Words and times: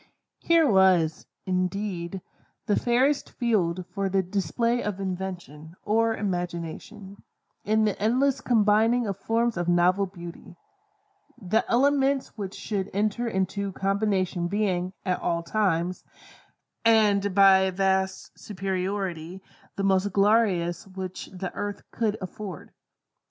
Here 0.39 0.65
was, 0.67 1.27
indeed, 1.45 2.23
the 2.65 2.75
fairest 2.75 3.29
field 3.29 3.85
for 3.93 4.09
the 4.09 4.23
display 4.23 4.81
of 4.81 4.99
invention, 4.99 5.75
or 5.83 6.17
imagination, 6.17 7.21
in 7.65 7.85
the 7.85 8.01
endless 8.01 8.41
combining 8.41 9.05
of 9.05 9.19
forms 9.19 9.57
of 9.57 9.67
novel 9.69 10.07
Beauty; 10.07 10.55
the 11.39 11.63
elements 11.69 12.35
which 12.35 12.55
should 12.55 12.89
enter 12.95 13.27
into 13.27 13.73
combination 13.73 14.47
being, 14.47 14.93
at 15.05 15.19
all 15.21 15.43
times, 15.43 16.03
and 16.83 17.35
by 17.35 17.59
a 17.59 17.71
vast 17.71 18.31
superiority, 18.39 19.43
the 19.75 19.83
most 19.83 20.11
glorious 20.11 20.87
which 20.87 21.27
the 21.27 21.53
earth 21.53 21.83
could 21.91 22.17
afford. 22.21 22.71